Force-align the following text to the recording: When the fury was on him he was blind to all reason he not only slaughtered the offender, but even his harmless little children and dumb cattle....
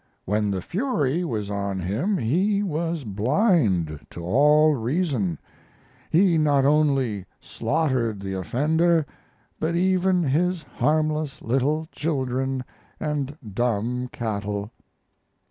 When 0.25 0.49
the 0.49 0.63
fury 0.63 1.23
was 1.23 1.51
on 1.51 1.79
him 1.79 2.17
he 2.17 2.63
was 2.63 3.03
blind 3.03 4.03
to 4.09 4.25
all 4.25 4.73
reason 4.73 5.37
he 6.09 6.39
not 6.39 6.65
only 6.65 7.27
slaughtered 7.39 8.19
the 8.19 8.33
offender, 8.33 9.05
but 9.59 9.75
even 9.75 10.23
his 10.23 10.63
harmless 10.63 11.43
little 11.43 11.87
children 11.91 12.63
and 12.99 13.37
dumb 13.53 14.09
cattle.... 14.11 14.71